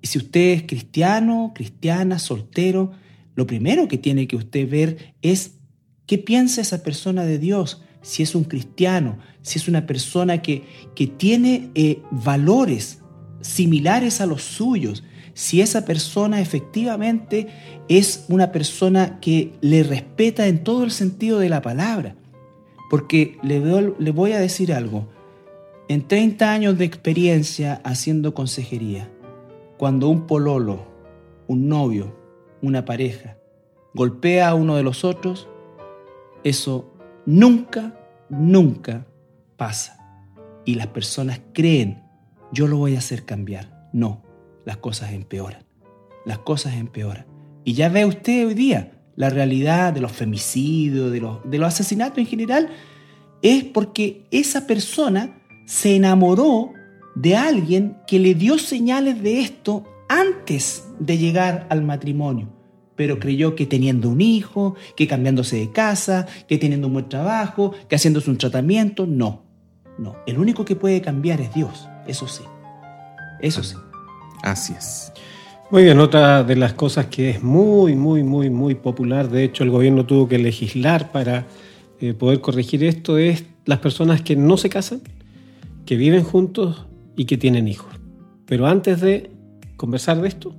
[0.00, 2.92] Y si usted es cristiano, cristiana, soltero,
[3.34, 5.58] lo primero que tiene que usted ver es
[6.06, 10.64] qué piensa esa persona de Dios, si es un cristiano, si es una persona que,
[10.94, 12.98] que tiene eh, valores
[13.40, 15.02] similares a los suyos,
[15.34, 17.48] si esa persona efectivamente
[17.88, 22.16] es una persona que le respeta en todo el sentido de la palabra.
[22.90, 23.58] Porque le,
[24.12, 25.08] voy a decir algo,
[25.88, 29.10] en 30 años de experiencia haciendo consejería,
[29.78, 30.86] cuando un pololo,
[31.46, 32.14] un novio,
[32.62, 33.36] una pareja,
[33.94, 35.48] golpea a uno de los otros,
[36.44, 36.94] eso
[37.26, 37.98] nunca,
[38.30, 39.06] nunca
[39.56, 39.98] pasa.
[40.64, 42.02] Y las personas creen,
[42.52, 43.88] yo lo voy a hacer cambiar.
[43.92, 44.22] No,
[44.64, 45.64] las cosas empeoran.
[46.24, 47.26] Las cosas empeoran.
[47.64, 51.68] Y ya ve usted hoy día la realidad de los femicidios, de los, de los
[51.68, 52.70] asesinatos en general,
[53.42, 56.72] es porque esa persona se enamoró
[57.14, 62.48] de alguien que le dio señales de esto antes de llegar al matrimonio,
[62.96, 67.72] pero creyó que teniendo un hijo, que cambiándose de casa, que teniendo un buen trabajo,
[67.88, 69.42] que haciéndose un tratamiento, no,
[69.98, 72.44] no, el único que puede cambiar es Dios, eso sí,
[73.40, 73.76] eso sí.
[74.42, 75.12] Así es.
[75.70, 79.64] Muy bien, otra de las cosas que es muy, muy, muy, muy popular, de hecho
[79.64, 81.46] el gobierno tuvo que legislar para
[82.00, 85.00] eh, poder corregir esto, es las personas que no se casan,
[85.86, 86.84] que viven juntos
[87.16, 87.94] y que tienen hijos.
[88.44, 89.31] Pero antes de
[89.82, 90.54] conversar de esto,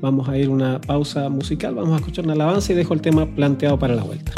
[0.00, 3.24] vamos a ir una pausa musical, vamos a escuchar una alabanza y dejo el tema
[3.24, 4.32] planteado para la vuelta.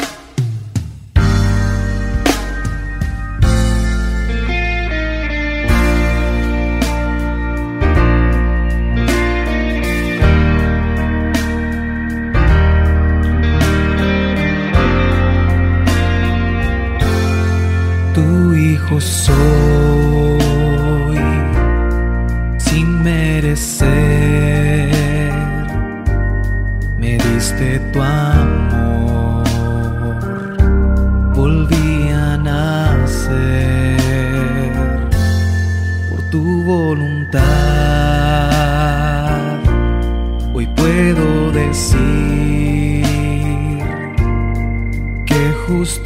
[18.14, 19.75] Tu hijo tu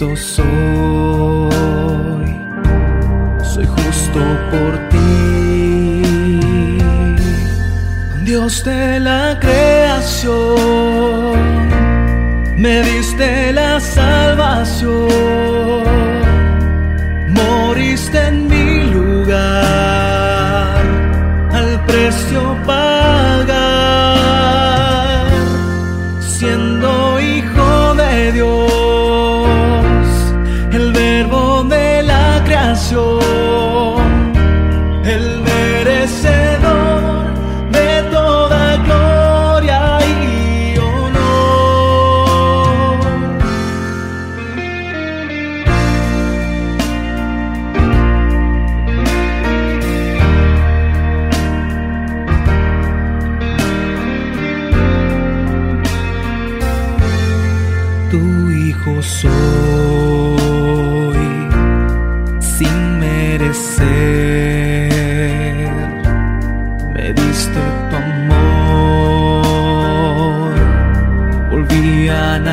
[0.01, 1.51] soy,
[3.43, 6.03] soy justo por ti.
[8.25, 10.39] Dios de la creación
[12.57, 15.09] me diste la salvación,
[17.29, 19.41] moriste en mi lugar
[21.87, 22.80] precio pagar,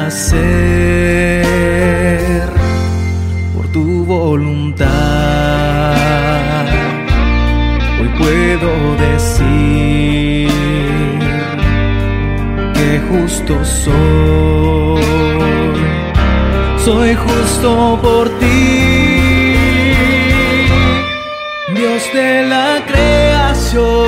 [0.07, 1.43] a nacer
[3.53, 4.87] por tu voluntad.
[7.99, 8.71] Hoy puedo
[9.07, 10.49] decir
[12.73, 15.03] que justo soy,
[16.85, 19.55] soy justo por ti,
[21.75, 24.06] Dios de la creación,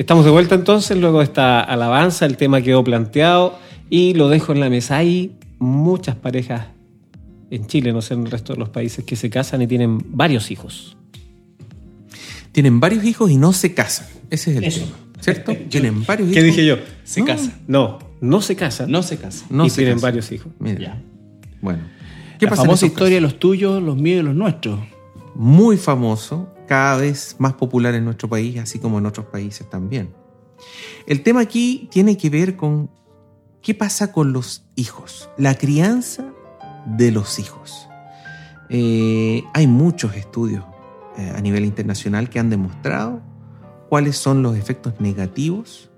[0.00, 3.58] Estamos de vuelta entonces, luego de esta alabanza, el tema quedó planteado
[3.90, 4.96] y lo dejo en la mesa.
[4.96, 6.68] Hay muchas parejas
[7.50, 9.98] en Chile, no sé en el resto de los países, que se casan y tienen
[10.16, 10.96] varios hijos.
[12.52, 14.06] Tienen varios hijos y no se casan.
[14.30, 14.80] Ese es el Eso.
[14.86, 14.96] tema.
[15.20, 15.54] ¿Cierto?
[15.68, 16.34] Tienen varios hijos.
[16.34, 16.76] ¿Qué dije yo?
[17.04, 17.26] Se No.
[17.26, 17.58] casa.
[17.68, 19.44] No, no se casan No se casa.
[19.50, 20.02] No y se tienen casan.
[20.08, 20.50] varios hijos.
[20.58, 20.80] Mira.
[20.80, 21.02] Ya.
[21.60, 21.80] Bueno.
[22.38, 24.80] ¿Qué la pasa famosa historia de los tuyos, los míos y los nuestros.
[25.34, 30.14] Muy famoso, cada vez más popular en nuestro país, así como en otros países también.
[31.04, 32.88] El tema aquí tiene que ver con
[33.60, 36.32] qué pasa con los hijos, la crianza
[36.86, 37.88] de los hijos.
[38.68, 40.64] Eh, hay muchos estudios
[41.18, 43.20] eh, a nivel internacional que han demostrado
[43.88, 45.90] cuáles son los efectos negativos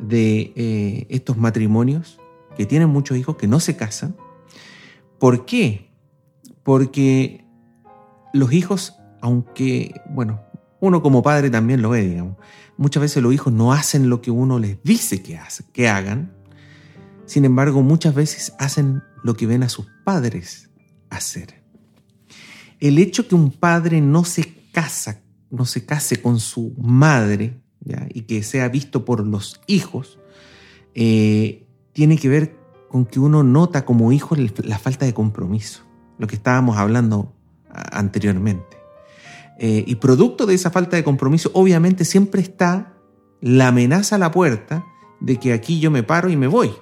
[0.00, 2.18] de eh, estos matrimonios
[2.56, 4.16] que tienen muchos hijos que no se casan.
[5.20, 5.88] ¿Por qué?
[6.64, 7.44] Porque
[8.32, 10.40] los hijos, aunque, bueno,
[10.80, 12.36] Uno como padre también lo ve, digamos.
[12.78, 16.32] Muchas veces los hijos no hacen lo que uno les dice que, hace, que hagan.
[17.26, 20.70] Sin embargo, muchas veces hacen lo que ven a sus padres
[21.10, 21.62] hacer.
[22.80, 27.60] El hecho que un padre no se casa, no se case con su madre
[28.14, 30.18] y que sea visto por los hijos,
[30.94, 32.56] eh, tiene que ver
[32.88, 35.82] con que uno nota como hijo la falta de compromiso,
[36.18, 37.34] lo que estábamos hablando
[37.70, 38.79] anteriormente.
[39.62, 42.94] Eh, y producto de esa falta de compromiso, obviamente siempre está
[43.42, 44.86] la amenaza a la puerta
[45.20, 46.72] de que aquí yo me paro y me voy.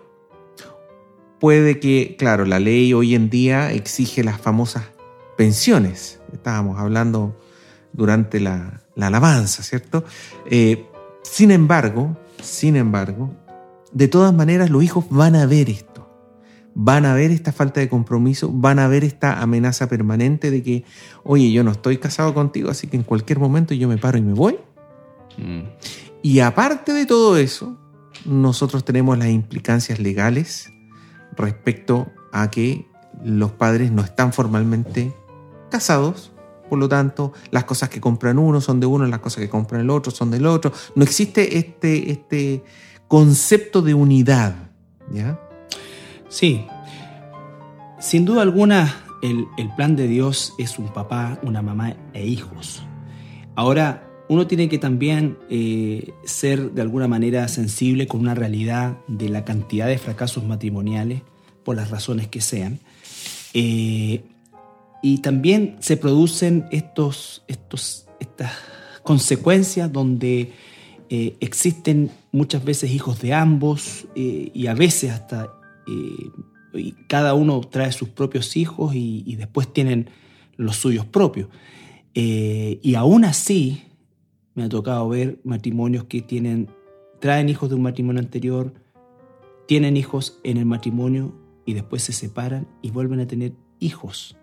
[1.41, 4.85] Puede que, claro, la ley hoy en día exige las famosas
[5.37, 6.21] pensiones.
[6.33, 7.37] Estábamos hablando
[7.93, 10.05] durante la, alabanza, ¿cierto?
[10.49, 10.87] Eh,
[11.23, 13.35] sin embargo, sin embargo,
[13.91, 15.98] de todas maneras los hijos van a ver esto
[16.81, 20.85] van a ver esta falta de compromiso, van a ver esta amenaza permanente de que,
[21.25, 24.23] oye, yo no estoy casado contigo, así que en cualquier momento yo me paro y
[24.23, 24.59] me voy.
[25.39, 25.63] Mm.
[26.23, 27.77] Y aparte de todo eso,
[28.25, 30.73] nosotros tenemos las implicancias legales
[31.37, 32.87] respecto a que
[33.25, 35.13] los padres no están formalmente
[35.73, 36.31] casados,
[36.71, 39.81] por lo tanto, las cosas que compran uno son de uno, las cosas que compran
[39.81, 40.73] el otro son del otro.
[40.95, 42.63] No existe este, este
[43.09, 44.55] concepto de unidad,
[45.11, 45.41] ¿ya?
[46.29, 46.65] Sí,
[48.01, 52.83] sin duda alguna el, plan de Dios es un papá, una mamá e hijos.
[53.55, 59.29] Ahora, uno tiene que también eh, ser de alguna manera sensible con una realidad de
[59.29, 61.23] la cantidad de fracasos matrimoniales,
[61.65, 62.79] por las razones que sean.
[63.53, 64.23] Eh,
[65.03, 68.53] y también se producen estos, estos, estas
[69.03, 70.53] consecuencias donde
[71.11, 75.58] eh, existen muchas veces hijos de ambos y a veces hasta
[75.89, 76.31] eh,
[76.75, 80.11] y cada uno trae sus propios hijos y, después tienen
[80.57, 81.49] los suyos propios.
[82.15, 83.85] Eh, y aún así,
[84.55, 86.69] me ha tocado ver matrimonios que tienen,
[87.21, 88.75] traen hijos de un matrimonio anterior,
[89.67, 91.35] tienen hijos en el matrimonio
[91.65, 94.37] y después se separan y vuelven a tener hijos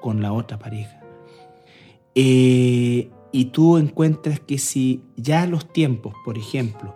[0.00, 1.00] con la otra pareja.
[2.14, 6.94] Eh, y tú encuentras que si ya los tiempos, por ejemplo,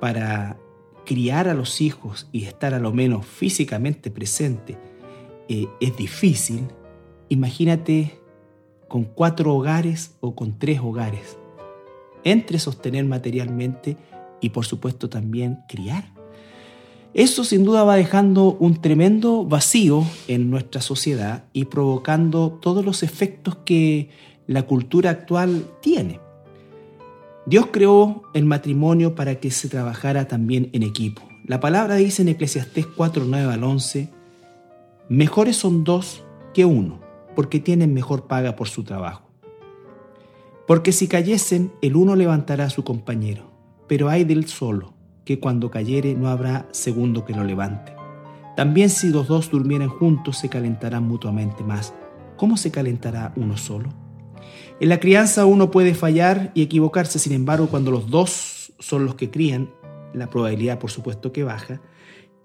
[0.00, 0.58] para
[1.04, 4.78] criar a los hijos y estar a lo menos físicamente presente
[5.48, 6.68] eh, es difícil,
[7.28, 8.18] imagínate
[8.88, 11.36] con cuatro hogares o con tres hogares,
[12.24, 13.96] entre sostener materialmente
[14.40, 16.12] y por supuesto también criar.
[17.14, 23.02] Eso sin duda va dejando un tremendo vacío en nuestra sociedad y provocando todos los
[23.02, 24.08] efectos que
[24.46, 26.21] la cultura actual tiene.
[27.44, 31.22] Dios creó el matrimonio para que se trabajara también en equipo.
[31.44, 34.08] La palabra dice en Eclesiastés 4, 9 al 11,
[35.08, 36.22] mejores son dos
[36.54, 37.00] que uno,
[37.34, 39.28] porque tienen mejor paga por su trabajo.
[40.68, 43.50] Porque si cayesen, el uno levantará a su compañero,
[43.88, 47.92] pero hay del solo, que cuando cayere no habrá segundo que lo levante.
[48.56, 51.92] También si los dos durmieran juntos, se calentarán mutuamente más.
[52.36, 54.01] ¿Cómo se calentará uno solo?
[54.80, 59.14] En la crianza uno puede fallar y equivocarse, sin embargo, cuando los dos son los
[59.14, 59.70] que crían,
[60.12, 61.80] la probabilidad por supuesto que baja,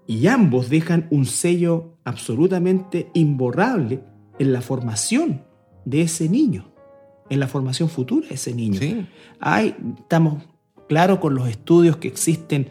[0.06, 4.02] y ambos dejan un sello absolutamente imborrable
[4.40, 5.44] en la formación
[5.84, 6.72] de ese niño,
[7.30, 8.80] en la formación futura de ese niño.
[9.40, 10.44] Hay, estamos
[10.88, 12.70] claros con los estudios que existen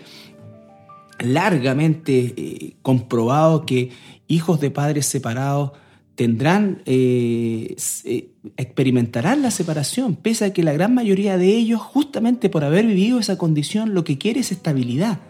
[1.19, 3.91] largamente eh, comprobados que
[4.29, 5.73] hijos de padres separados
[6.17, 12.49] tendrán, eh, eh, experimentarán la separación, pese a que la gran mayoría de ellos, justamente
[12.49, 15.21] por haber vivido esa condición, lo que quiere es estabilidad.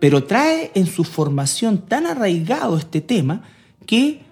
[0.00, 3.44] Pero trae en su formación tan arraigado este tema
[3.86, 4.22] que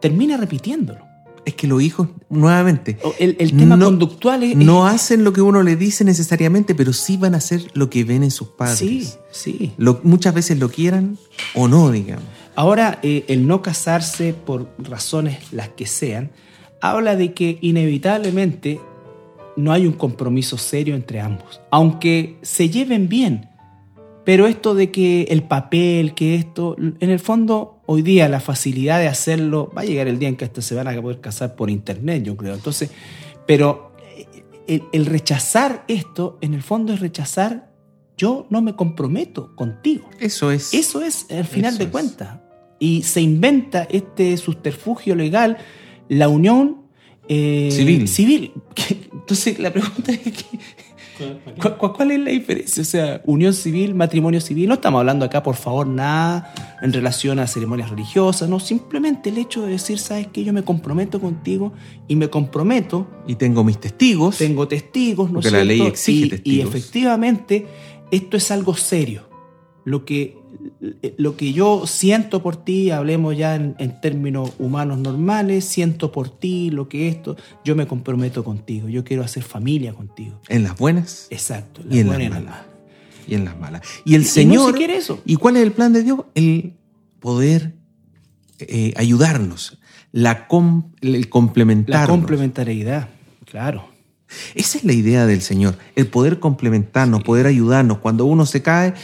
[0.00, 1.06] termina repitiéndolo.
[1.44, 5.74] Es que los hijos, nuevamente, el, tema conductual es, No hacen lo que uno le
[5.74, 8.78] dice necesariamente, pero sí van a hacer lo que ven en sus padres.
[8.78, 9.72] Sí, sí.
[10.04, 11.18] muchas veces lo quieran
[11.54, 12.24] o no, digamos.
[12.54, 16.30] Ahora, eh, el no casarse por razones las que sean,
[16.80, 18.80] habla de que inevitablemente
[19.56, 23.48] no hay un compromiso serio entre ambos, aunque se lleven bien.
[24.24, 29.00] Pero esto de que el papel, que esto, en el fondo, hoy día la facilidad
[29.00, 31.56] de hacerlo, va a llegar el día en que hasta se van a poder casar
[31.56, 32.54] por internet, yo creo.
[32.54, 32.90] Entonces,
[33.46, 33.92] pero
[34.68, 37.72] eh, el rechazar esto, en el fondo es rechazar
[38.16, 40.08] yo no me comprometo contigo.
[40.20, 40.72] Eso es.
[40.74, 42.38] Eso es al final de cuentas.
[42.82, 45.56] Y se inventa este subterfugio legal,
[46.08, 46.78] la unión
[47.28, 48.08] eh, civil.
[48.08, 48.52] civil.
[49.12, 50.58] Entonces la pregunta es que
[51.60, 52.80] ¿Cu- cu- ¿Cuál es la diferencia?
[52.80, 54.66] O sea, unión civil, matrimonio civil.
[54.66, 56.52] No estamos hablando acá, por favor, nada
[56.82, 58.58] en relación a ceremonias religiosas, no.
[58.58, 60.42] Simplemente el hecho de decir, ¿sabes qué?
[60.42, 61.72] Yo me comprometo contigo
[62.08, 64.38] y me comprometo, Y tengo mis testigos.
[64.38, 65.92] tengo testigos, ¿no Porque la ley cierto?
[65.92, 66.56] exige y, testigos.
[66.56, 67.66] Y efectivamente,
[68.10, 69.28] esto es algo serio.
[69.84, 70.38] Lo que,
[71.16, 76.28] lo que yo siento por ti, hablemos ya en, en términos humanos normales, siento por
[76.28, 80.40] ti lo que esto, yo me comprometo contigo, yo quiero hacer familia contigo.
[80.48, 81.82] En las buenas Exacto.
[81.90, 82.54] Y en buena las y la malas.
[82.54, 82.66] mala.
[83.26, 83.82] y en las malas.
[84.04, 84.70] Y el Y no Señor.
[84.72, 85.20] se quiere eso.
[85.24, 86.20] ¿Y cuál es el plan de Dios?
[86.34, 86.74] El
[87.20, 87.74] poder
[88.58, 89.78] eh, ayudarnos.
[90.12, 92.08] La com- el La complementarnos.
[92.08, 93.08] complementariedad,
[93.46, 93.88] claro.
[94.54, 97.98] Esa es la idea del Señor, el poder complementarnos, poder ayudarnos.
[97.98, 98.94] Cuando uno se cae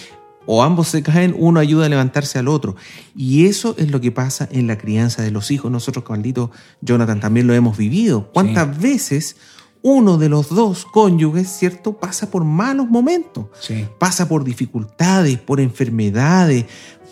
[0.50, 2.74] o ambos se caen, uno ayuda a levantarse al otro.
[3.14, 5.70] Y eso es lo que pasa en la crianza de los hijos.
[5.70, 8.30] Nosotros, maldito Jonathan, también lo hemos vivido.
[8.32, 9.36] ¿Cuántas veces
[9.82, 13.48] uno de los dos cónyuges, ¿cierto?, pasa por malos momentos?
[13.60, 13.84] Sí.
[13.98, 16.64] Pasa por dificultades, por enfermedades,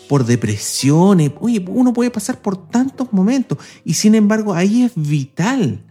[0.09, 1.31] por depresiones.
[1.39, 3.59] Oye, uno puede pasar por tantos momentos.
[3.85, 5.83] Y sin embargo, ahí es vital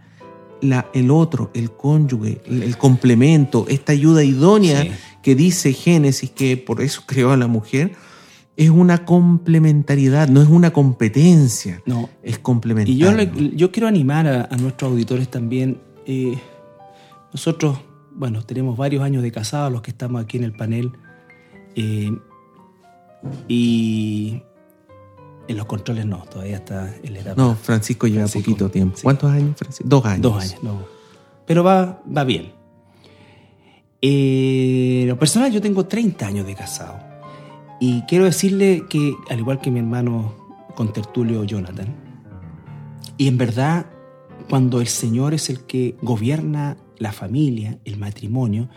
[0.60, 4.90] la, el otro, el cónyuge, el, el complemento, esta ayuda idónea Sí.
[5.26, 7.96] Que dice Génesis, que por eso creó a la mujer,
[8.56, 12.08] es una complementariedad, no es una competencia, No.
[12.22, 12.94] es complementario.
[12.94, 15.80] Y yo, le- yo quiero animar a, a nuestros auditores también.
[16.06, 16.38] eh,
[17.32, 17.78] nosotros,
[18.14, 20.92] bueno, tenemos varios años de casados, los que estamos aquí en el panel.
[21.74, 22.16] eh,
[23.48, 24.40] y
[25.48, 27.42] en los controles no, todavía está en la etapa.
[27.42, 28.96] No, Francisco lleva Francisco, poquito tiempo.
[28.96, 29.02] sí.
[29.02, 29.88] ¿Cuántos años, Francisco?
[29.88, 30.22] Dos años.
[30.22, 30.84] Dos años, no.
[31.46, 32.52] Pero va, va bien.
[34.02, 36.98] Eh, lo personal, yo tengo 30 años de casado.
[37.80, 40.34] Y quiero decirle que, al igual que mi hermano
[40.74, 41.94] contertulio Jonathan,
[43.18, 43.86] y en verdad,
[44.48, 48.68] cuando el Señor es el que gobierna la familia, el matrimonio,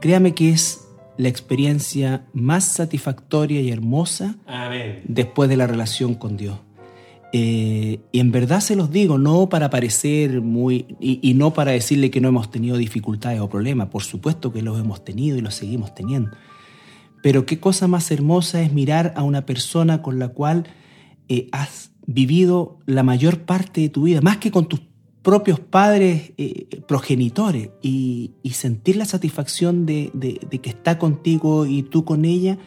[0.00, 5.02] créame que es la experiencia más satisfactoria y hermosa Amén.
[5.06, 6.58] después de la relación con Dios.
[7.32, 12.10] Eh, y en verdad se los digo, no para parecer muy, y, no para decirle
[12.10, 15.54] que no hemos tenido dificultades o problemas, por supuesto que los hemos tenido y los
[15.54, 16.30] seguimos teniendo.
[17.22, 20.64] Pero qué cosa más hermosa es mirar a una persona con la cual
[21.28, 24.80] eh, has vivido la mayor parte de tu vida, más que con tus
[25.22, 30.10] propios padres eh, progenitores, y, sentir la satisfacción de
[30.62, 32.58] que está contigo y tú con ella.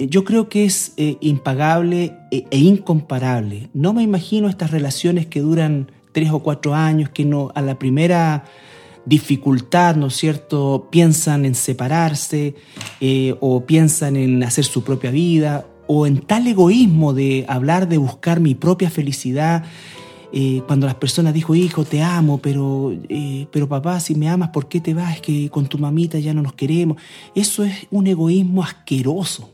[0.00, 3.68] Eh, yo creo que es eh, impagable e, e incomparable.
[3.74, 7.78] No me imagino estas relaciones que duran tres o cuatro años, que no a la
[7.78, 8.44] primera
[9.06, 12.54] dificultad, ¿no es cierto?, piensan en separarse
[13.00, 17.98] eh, o piensan en hacer su propia vida o en tal egoísmo de hablar de
[17.98, 19.64] buscar mi propia felicidad.
[20.32, 24.50] eh, cuando las personas dijo, hijo, te amo, pero, eh, pero papá, si me amas,
[24.50, 25.16] ¿por qué te vas?
[25.16, 26.98] Es que con tu mamita ya no nos queremos.
[27.34, 29.50] Eso es un egoísmo asqueroso.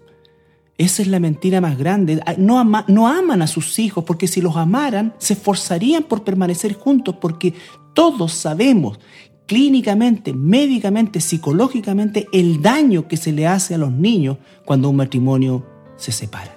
[0.79, 2.23] Esa es la mentira más grande.
[2.37, 6.75] No, ama- no aman a sus hijos porque si los amaran se esforzarían por permanecer
[6.75, 7.55] juntos porque
[7.95, 8.99] todos sabemos
[9.47, 15.65] clínicamente, médicamente, psicológicamente el daño que se le hace a los niños cuando un matrimonio
[15.97, 16.55] se separa.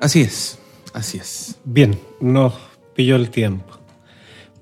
[0.00, 0.58] Así es,
[0.92, 1.56] así es.
[1.64, 2.54] Bien, nos
[2.94, 3.64] pilló el tiempo.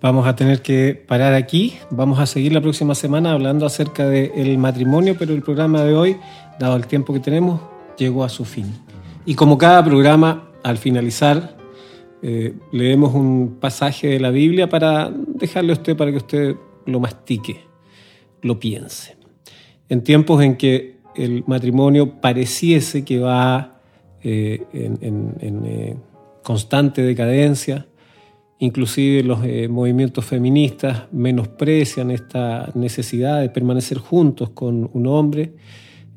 [0.01, 1.77] Vamos a tener que parar aquí.
[1.91, 6.17] Vamos a seguir la próxima semana hablando acerca del matrimonio, pero el programa de hoy,
[6.59, 7.61] dado el tiempo que tenemos,
[7.97, 8.67] llegó a su fin.
[9.25, 11.57] Y como cada programa, al finalizar,
[12.23, 16.57] eh, leemos un pasaje de la Biblia para dejarle a usted, para que usted
[16.87, 17.61] lo mastique,
[18.43, 19.17] lo piense.
[19.89, 23.81] En tiempos en que el matrimonio pareciese que va
[24.23, 25.97] eh, en, eh,
[26.43, 27.87] constante decadencia,
[28.59, 35.53] inclusive los movimientos feministas menosprecian esta necesidad de permanecer juntos con un hombre,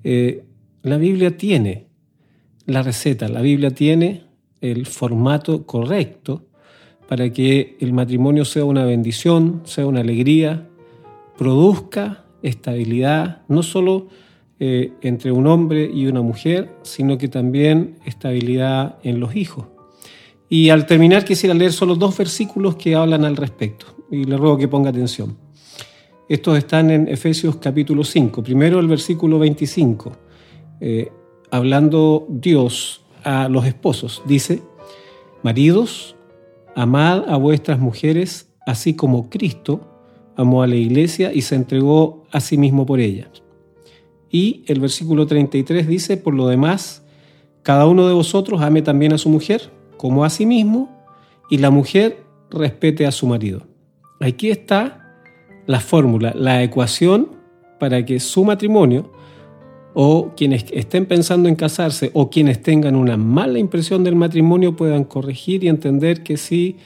[0.03, 0.43] eh,
[0.83, 1.87] la Biblia tiene
[2.65, 4.23] la receta, la Biblia tiene
[4.61, 6.45] el formato correcto
[7.07, 10.69] para que el matrimonio sea una bendición, sea una alegría,
[11.37, 14.07] produzca estabilidad, no solo
[14.59, 19.65] eh, entre un hombre y una mujer, sino que también estabilidad en los hijos.
[20.49, 24.57] Y al terminar quisiera leer solo dos versículos que hablan al respecto, y le ruego
[24.57, 25.35] que ponga atención.
[26.31, 28.41] Estos están en Efesios capítulo 5.
[28.41, 30.13] Primero el versículo 25,
[30.79, 31.11] eh,
[31.49, 34.61] hablando Dios a los esposos, dice,
[35.43, 36.15] Maridos,
[36.73, 39.81] amad a vuestras mujeres, así como Cristo
[40.37, 43.29] amó a la iglesia y se entregó a sí mismo por ella.
[44.29, 47.03] Y el versículo 33 dice, por lo demás,
[47.61, 50.97] cada uno de vosotros ame también a su mujer como a sí mismo
[51.49, 53.63] y la mujer respete a su marido.
[54.21, 55.00] Aquí está
[55.71, 57.29] la fórmula, la ecuación
[57.79, 59.11] para que su matrimonio
[59.93, 65.03] o quienes estén pensando en casarse o quienes tengan una mala impresión del matrimonio puedan
[65.03, 66.77] corregir y entender que si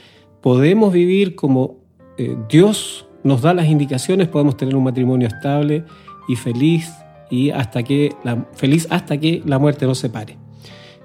[0.42, 1.78] podemos vivir como
[2.18, 5.84] eh, Dios nos da las indicaciones, podemos tener un matrimonio estable
[6.28, 6.92] y feliz
[7.30, 10.38] y hasta que la, feliz hasta que la muerte nos separe.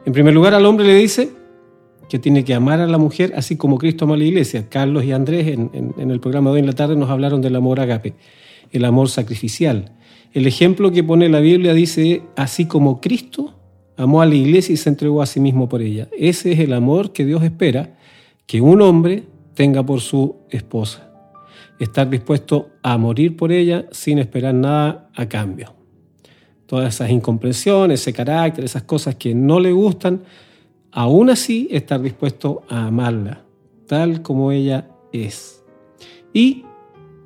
[0.04, 1.30] En primer lugar, al hombre le dice
[2.10, 4.68] que tiene que amar a la mujer así como Cristo amó a la iglesia.
[4.68, 7.56] Carlos y Andrés en, en el programa de hoy en la tarde nos hablaron del
[7.56, 8.14] amor agape,
[8.72, 9.92] el amor sacrificial.
[10.32, 13.54] El ejemplo que pone la Biblia dice, así como Cristo
[13.96, 16.08] amó a la iglesia y se entregó a sí mismo por ella.
[16.18, 17.96] Ese es el amor que Dios espera
[18.46, 19.22] que un hombre
[19.54, 21.10] tenga por su esposa.
[21.78, 25.80] Estar dispuesto a morir por ella sin esperar nada a cambio
[26.70, 30.22] todas esas incomprensiones, ese carácter, esas cosas que no le gustan,
[30.92, 33.44] aún así estar dispuesto a amarla,
[33.86, 35.64] tal como ella es.
[36.32, 36.64] Y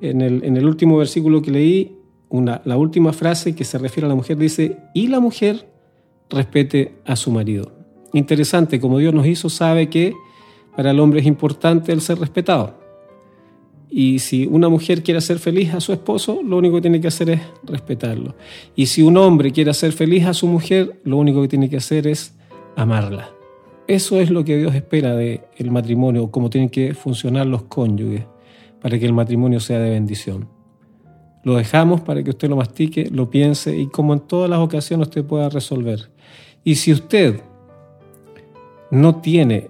[0.01, 1.97] en el, último versículo que leí,
[2.29, 5.67] la última frase que se refiere a la mujer dice, y la mujer
[6.29, 7.71] respete a su marido.
[8.13, 10.13] Interesante, como Dios nos hizo, sabe que
[10.75, 12.83] para el hombre es importante el ser respetado.
[13.89, 17.07] Y si una mujer quiere hacer feliz a su esposo, lo único que tiene que
[17.07, 18.35] hacer es respetarlo.
[18.75, 21.77] Y si un hombre quiere hacer feliz a su mujer, lo único que tiene que
[21.77, 22.35] hacer es
[22.75, 23.34] amarla.
[23.87, 28.25] Eso es lo que Dios espera del matrimonio, cómo tienen que funcionar los cónyuges
[28.81, 30.47] para que el matrimonio sea de bendición.
[31.43, 35.09] Lo dejamos para que usted lo mastique, lo piense y como en todas las ocasiones
[35.09, 36.09] usted pueda resolver.
[36.63, 37.41] Y si usted
[38.89, 39.69] no tiene,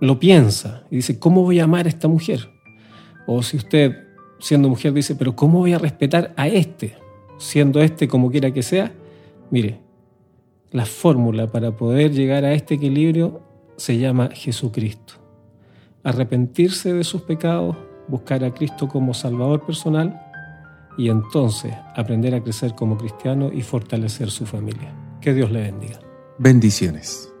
[0.00, 2.48] lo piensa y dice, ¿cómo voy a amar a esta mujer?
[3.26, 3.96] O si usted,
[4.38, 6.94] siendo mujer, dice, pero ¿cómo voy a respetar a este?
[7.38, 8.92] Siendo este como quiera que sea,
[9.50, 9.80] mire,
[10.70, 13.45] la fórmula para poder llegar a este equilibrio
[13.76, 15.14] se llama Jesucristo.
[16.02, 17.76] Arrepentirse de sus pecados,
[18.08, 20.20] buscar a Cristo como Salvador personal
[20.96, 24.92] y entonces aprender a crecer como cristiano y fortalecer su familia.
[25.20, 26.00] Que Dios le bendiga.
[26.38, 27.32] Bendiciones.